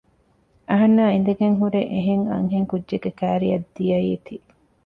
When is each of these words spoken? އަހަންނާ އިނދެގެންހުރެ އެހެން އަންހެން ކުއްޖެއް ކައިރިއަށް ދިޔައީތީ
އަހަންނާ 0.69 1.03
އިނދެގެންހުރެ 1.13 1.81
އެހެން 1.93 2.25
އަންހެން 2.31 2.67
ކުއްޖެއް 2.71 3.09
ކައިރިއަށް 3.19 3.67
ދިޔައީތީ 3.75 4.35